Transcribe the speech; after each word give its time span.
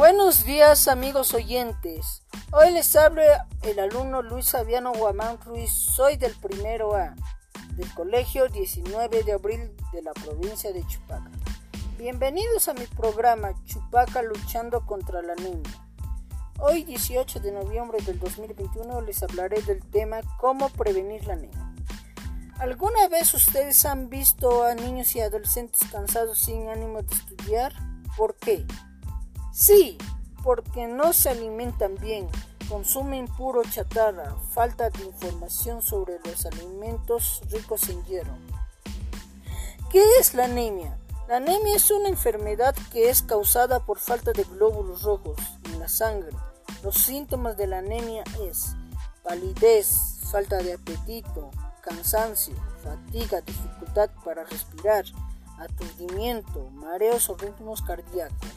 Buenos 0.00 0.46
días 0.46 0.88
amigos 0.88 1.34
oyentes. 1.34 2.22
Hoy 2.52 2.72
les 2.72 2.96
habla 2.96 3.46
el 3.60 3.78
alumno 3.78 4.22
Luis 4.22 4.50
Fabiano 4.50 4.94
Guamán 4.94 5.38
Ruiz. 5.42 5.70
Soy 5.70 6.16
del 6.16 6.34
primero 6.36 6.94
A 6.94 7.14
del 7.74 7.92
colegio 7.92 8.48
19 8.48 9.24
de 9.24 9.32
abril 9.32 9.76
de 9.92 10.00
la 10.00 10.14
provincia 10.14 10.72
de 10.72 10.86
Chupaca. 10.86 11.30
Bienvenidos 11.98 12.68
a 12.68 12.72
mi 12.72 12.86
programa 12.86 13.52
Chupaca 13.66 14.22
luchando 14.22 14.86
contra 14.86 15.20
la 15.20 15.34
anemia. 15.34 15.70
Hoy 16.58 16.84
18 16.84 17.40
de 17.40 17.52
noviembre 17.52 17.98
del 18.02 18.18
2021 18.20 19.02
les 19.02 19.22
hablaré 19.22 19.60
del 19.60 19.84
tema 19.84 20.22
cómo 20.38 20.70
prevenir 20.70 21.26
la 21.26 21.34
anemia. 21.34 21.74
¿Alguna 22.58 23.06
vez 23.08 23.34
ustedes 23.34 23.84
han 23.84 24.08
visto 24.08 24.64
a 24.64 24.74
niños 24.74 25.14
y 25.14 25.20
adolescentes 25.20 25.82
cansados 25.92 26.38
sin 26.38 26.70
ánimo 26.70 27.02
de 27.02 27.14
estudiar? 27.14 27.74
¿Por 28.16 28.34
qué? 28.36 28.64
Sí, 29.52 29.98
porque 30.42 30.86
no 30.86 31.12
se 31.12 31.30
alimentan 31.30 31.96
bien, 31.96 32.28
consumen 32.68 33.26
puro 33.26 33.62
chatarra, 33.64 34.36
falta 34.52 34.90
de 34.90 35.04
información 35.04 35.82
sobre 35.82 36.20
los 36.24 36.46
alimentos 36.46 37.42
ricos 37.50 37.88
en 37.88 38.04
hierro. 38.04 38.34
¿Qué 39.90 40.04
es 40.20 40.34
la 40.34 40.44
anemia? 40.44 40.96
La 41.28 41.38
anemia 41.38 41.76
es 41.76 41.90
una 41.90 42.08
enfermedad 42.08 42.74
que 42.92 43.10
es 43.10 43.22
causada 43.22 43.80
por 43.80 43.98
falta 43.98 44.32
de 44.32 44.44
glóbulos 44.44 45.02
rojos 45.02 45.36
en 45.64 45.80
la 45.80 45.88
sangre. 45.88 46.30
Los 46.82 46.96
síntomas 46.96 47.56
de 47.56 47.66
la 47.66 47.78
anemia 47.78 48.22
es 48.42 48.76
palidez, 49.24 50.20
falta 50.30 50.58
de 50.58 50.74
apetito, 50.74 51.50
cansancio, 51.82 52.54
fatiga, 52.82 53.40
dificultad 53.40 54.10
para 54.24 54.44
respirar, 54.44 55.04
aturdimiento, 55.58 56.70
mareos 56.70 57.28
o 57.28 57.36
ritmos 57.36 57.82
cardíacos. 57.82 58.48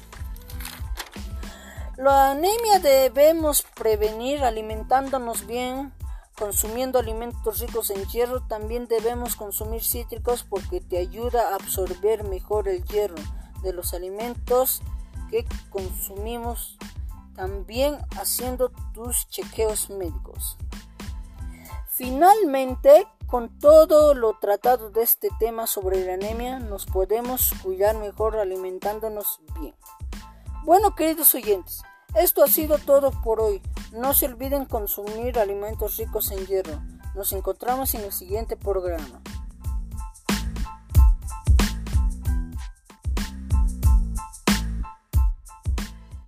La 1.98 2.32
anemia 2.32 2.80
debemos 2.80 3.62
prevenir 3.76 4.44
alimentándonos 4.44 5.46
bien, 5.46 5.94
consumiendo 6.36 6.98
alimentos 6.98 7.60
ricos 7.60 7.92
en 7.92 8.04
hierro. 8.08 8.42
También 8.48 8.88
debemos 8.88 9.36
consumir 9.36 9.84
cítricos 9.84 10.44
porque 10.44 10.82
te 10.82 10.98
ayuda 10.98 11.50
a 11.50 11.56
absorber 11.56 12.24
mejor 12.24 12.68
el 12.68 12.84
hierro 12.86 13.22
de 13.62 13.74
los 13.74 13.94
alimentos 13.94 14.82
que 15.30 15.46
consumimos. 15.70 16.78
También 17.36 18.00
haciendo 18.20 18.72
tus 18.94 19.28
chequeos 19.28 19.92
médicos. 19.92 20.58
Finalmente, 21.90 23.08
con 23.28 23.60
todo 23.60 24.16
lo 24.16 24.34
tratado 24.40 24.90
de 24.90 25.04
este 25.04 25.30
tema 25.40 25.68
sobre 25.68 26.04
la 26.06 26.16
anemia, 26.16 26.58
nos 26.58 26.88
podemos 26.88 27.54
cuidar 27.62 27.98
mejor 27.98 28.38
alimentándonos 28.38 29.42
bien. 29.60 29.76
Bueno, 30.66 30.96
queridos 30.96 31.36
oyentes, 31.36 31.82
esto 32.16 32.42
ha 32.42 32.48
sido 32.48 32.78
todo 32.78 33.12
por 33.12 33.42
hoy. 33.42 33.62
No 33.92 34.14
se 34.14 34.28
olviden 34.28 34.64
consumir 34.64 35.38
alimentos 35.38 35.98
ricos 35.98 36.32
en 36.32 36.48
hierro. 36.48 36.82
Nos 37.16 37.34
encontramos 37.34 37.94
en 37.96 38.02
el 38.06 38.14
siguiente 38.14 38.56
programa. 38.56 39.22